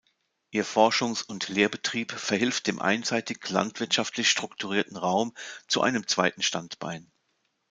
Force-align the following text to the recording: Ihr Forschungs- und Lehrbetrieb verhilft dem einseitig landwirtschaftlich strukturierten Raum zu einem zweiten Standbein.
Ihr 0.49 0.65
Forschungs- 0.65 1.21
und 1.21 1.47
Lehrbetrieb 1.47 2.11
verhilft 2.13 2.65
dem 2.65 2.81
einseitig 2.81 3.47
landwirtschaftlich 3.47 4.31
strukturierten 4.31 4.97
Raum 4.97 5.35
zu 5.67 5.83
einem 5.83 6.07
zweiten 6.07 6.41
Standbein. 6.41 7.11